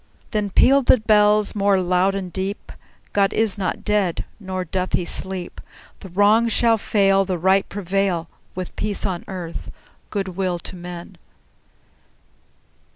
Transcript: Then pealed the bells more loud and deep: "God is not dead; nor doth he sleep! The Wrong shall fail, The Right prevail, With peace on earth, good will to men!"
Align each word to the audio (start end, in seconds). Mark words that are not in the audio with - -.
Then 0.31 0.49
pealed 0.49 0.87
the 0.87 0.97
bells 0.99 1.53
more 1.53 1.79
loud 1.79 2.15
and 2.15 2.33
deep: 2.33 2.71
"God 3.13 3.33
is 3.33 3.55
not 3.55 3.85
dead; 3.85 4.25
nor 4.39 4.65
doth 4.65 4.93
he 4.93 5.05
sleep! 5.05 5.61
The 5.99 6.09
Wrong 6.09 6.47
shall 6.47 6.79
fail, 6.79 7.23
The 7.23 7.37
Right 7.37 7.69
prevail, 7.69 8.27
With 8.55 8.75
peace 8.75 9.05
on 9.05 9.23
earth, 9.27 9.69
good 10.09 10.29
will 10.29 10.57
to 10.57 10.75
men!" 10.75 11.19